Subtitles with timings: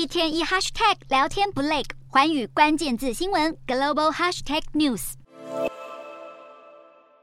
[0.00, 5.12] 一天一 hashtag 聊天不累，寰宇关键字新闻 global hashtag news。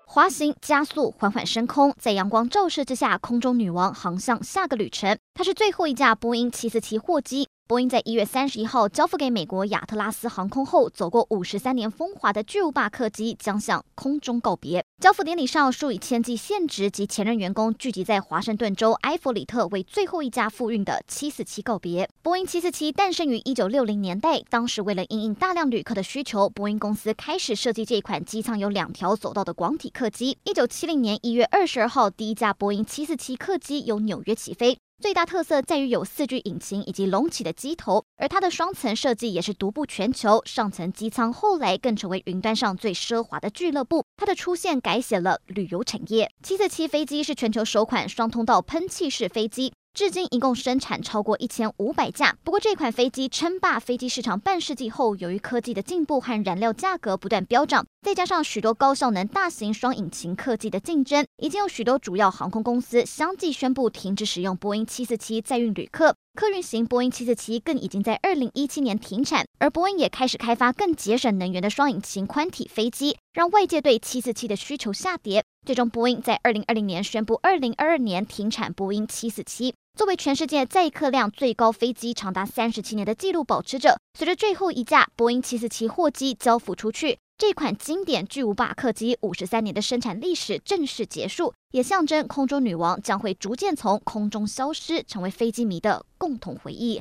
[0.06, 5.18] 滑行加速，缓缓升空，在阳光照射之下，空中女王航向下个旅程。
[5.34, 7.50] 它是最后一架波音七四七货机。
[7.68, 14.82] 波音在一月三十一号交付给美国亚特拉斯航空后，走过五十三年风华的巨无霸客机将向空中告别。
[15.02, 22.10] 交付典礼上，数以千计现职及前任员工聚集在华盛顿州埃弗里特，为最后一架复运的七四七告别。
[22.22, 30.38] 波音七四七诞生于一九六零年代，当时为了应应大量旅客的需求，波音公司开始设计这款机舱有两条走道的广体客机。
[30.46, 34.78] 一九七零年一月二十二号，第一架波音七四七客机由纽约起飞。
[35.00, 40.42] 最大特色在于有四具引擎以及隆起的机头，而它的双层设计也是独步全球。
[40.44, 44.04] 上层机舱后来更成为云端上最奢华的俱乐部。
[44.18, 46.32] 它的出现改写了旅游产业。
[46.42, 49.72] 七四七飞机是全球首款双通道喷气式飞机。
[49.98, 52.38] 至今一共生产超过一千五百架。
[52.44, 66.16] 不过这款飞机称霸飞机市场半世纪后，由于科技的进步和燃料价格不断飙涨，再加上许多高效能大型双引擎客机的竞争，已经有许多主要航空公司相继宣布停止使用波音七四七载运旅客。
[66.36, 75.44] 客运型波音七四七更已经在二零一七年停产，而波音也开始开发更节省能源的双引擎宽体飞机，让外界对七四七的需求下跌。
[75.68, 79.76] 最终，波音在二零二零年宣布，二零二二年停产波音七四七。
[79.98, 96.96] 作为全世界载客量最高飞机长达三十七年的纪录保持者，随着最后一架波音七四七货机交付出去，这款经典巨无霸客机五十三年的生产历史正式结束，也象征空中女王将会逐渐从空中消失，成为飞机迷的共同回忆。